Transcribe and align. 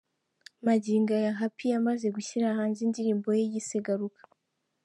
Magingo 0.67 1.11
aya 1.19 1.37
Happy 1.39 1.65
yamaze 1.73 2.07
gushyira 2.15 2.55
hanze 2.57 2.79
indirimbo 2.83 3.27
yise 3.39 3.77
'Garuka'. 3.83 4.25